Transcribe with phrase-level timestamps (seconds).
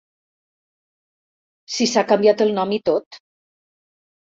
[1.75, 3.23] Si s'ha canviat el nom i tot!